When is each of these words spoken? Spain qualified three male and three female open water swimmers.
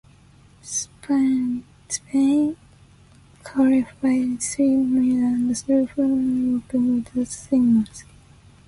Spain 0.63 1.63
qualified 3.43 4.41
three 4.41 4.75
male 4.75 5.25
and 5.27 5.55
three 5.55 5.85
female 5.85 6.55
open 6.57 7.03
water 7.03 7.23
swimmers. 7.23 8.03